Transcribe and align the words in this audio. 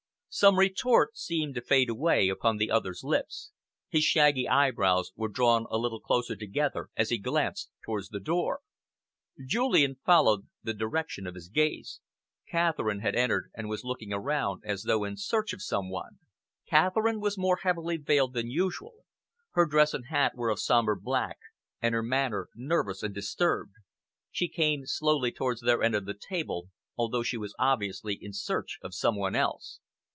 Some 0.33 0.57
retort 0.57 1.17
seemed 1.17 1.55
to 1.55 1.61
fade 1.61 1.89
away 1.89 2.29
upon 2.29 2.55
the 2.55 2.71
other's 2.71 3.03
lips. 3.03 3.51
His 3.89 4.05
shaggy 4.05 4.47
eyebrows 4.47 5.11
were 5.17 5.27
drawn 5.27 5.65
a 5.69 5.77
little 5.77 5.99
closer 5.99 6.37
together 6.37 6.87
as 6.95 7.09
he 7.09 7.17
glanced 7.17 7.69
towards 7.83 8.07
the 8.07 8.21
door. 8.21 8.61
Julian 9.45 9.95
followed 10.05 10.47
the 10.63 10.73
direction 10.73 11.27
of 11.27 11.35
his 11.35 11.49
gaze. 11.49 11.99
Catherine 12.49 13.01
had 13.01 13.13
entered 13.13 13.51
and 13.53 13.67
was 13.67 13.83
looking 13.83 14.13
around 14.13 14.61
as 14.63 14.83
though 14.83 15.03
in 15.03 15.17
search 15.17 15.51
of 15.51 15.61
some 15.61 15.89
one. 15.89 16.19
Catherine 16.65 17.19
was 17.19 17.37
more 17.37 17.57
heavily 17.63 17.97
veiled 17.97 18.31
than 18.31 18.49
usual. 18.49 19.03
Her 19.55 19.65
dress 19.65 19.93
and 19.93 20.05
hat 20.05 20.33
were 20.35 20.49
of 20.49 20.61
sombre 20.61 20.95
black, 20.95 21.39
and 21.81 21.93
her 21.93 22.01
manner 22.01 22.47
nervous 22.55 23.03
and 23.03 23.13
disturbed. 23.13 23.73
She 24.31 24.47
came 24.47 24.85
slowly 24.85 25.33
towards 25.33 25.59
their 25.59 25.83
end 25.83 25.93
of 25.93 26.05
the 26.05 26.17
table, 26.17 26.69
although 26.95 27.21
she 27.21 27.35
was 27.35 27.53
obviously 27.59 28.15
in 28.21 28.31
search 28.31 28.79
of 28.81 28.95
some 28.95 29.17
one 29.17 29.35
else. 29.35 29.81